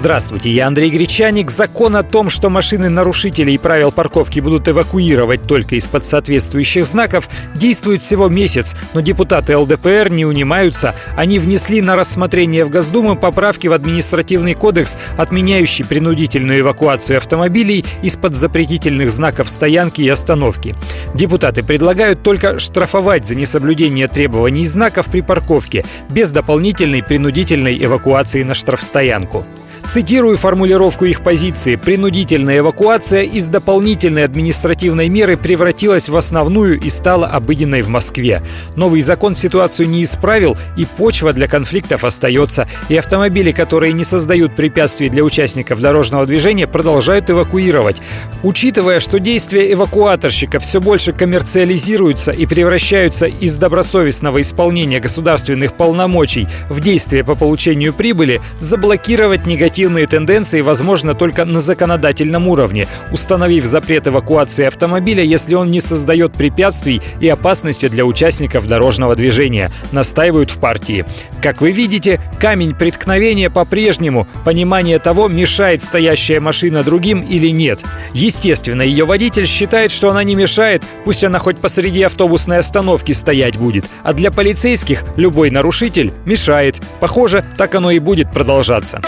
[0.00, 1.50] Здравствуйте, я Андрей Гречаник.
[1.50, 8.00] Закон о том, что машины нарушителей правил парковки будут эвакуировать только из-под соответствующих знаков, действует
[8.00, 10.94] всего месяц, но депутаты ЛДПР не унимаются.
[11.18, 18.36] Они внесли на рассмотрение в Госдуму поправки в административный кодекс, отменяющий принудительную эвакуацию автомобилей из-под
[18.36, 20.74] запретительных знаков стоянки и остановки.
[21.12, 28.54] Депутаты предлагают только штрафовать за несоблюдение требований знаков при парковке без дополнительной принудительной эвакуации на
[28.54, 29.44] штрафстоянку.
[29.90, 31.74] Цитирую формулировку их позиции.
[31.74, 38.40] Принудительная эвакуация из дополнительной административной меры превратилась в основную и стала обыденной в Москве.
[38.76, 42.68] Новый закон ситуацию не исправил, и почва для конфликтов остается.
[42.88, 47.96] И автомобили, которые не создают препятствий для участников дорожного движения, продолжают эвакуировать.
[48.44, 56.78] Учитывая, что действия эвакуаторщика все больше коммерциализируются и превращаются из добросовестного исполнения государственных полномочий в
[56.78, 64.06] действия по получению прибыли, заблокировать негатив негативные тенденции возможно только на законодательном уровне, установив запрет
[64.08, 70.58] эвакуации автомобиля, если он не создает препятствий и опасности для участников дорожного движения, настаивают в
[70.58, 71.06] партии.
[71.42, 77.82] Как вы видите, камень преткновения по-прежнему, понимание того, мешает стоящая машина другим или нет.
[78.12, 83.56] Естественно, ее водитель считает, что она не мешает, пусть она хоть посреди автобусной остановки стоять
[83.56, 83.86] будет.
[84.02, 86.82] А для полицейских любой нарушитель мешает.
[87.00, 89.00] Похоже, так оно и будет продолжаться.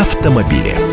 [0.00, 0.89] Автомобили.